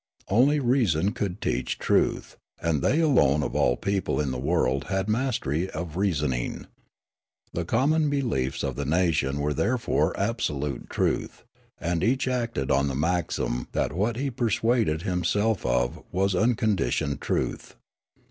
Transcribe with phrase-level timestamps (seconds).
[0.29, 5.05] Only reason could teach truth; and they alone of all people in the world had
[5.05, 6.65] master}^ of reasoning.
[7.53, 11.43] The common beliefs of the nation were therefore absolute truth;
[11.79, 17.21] and each acted on the maxim that what he persuaded him self of was unconditioned
[17.21, 17.75] truth.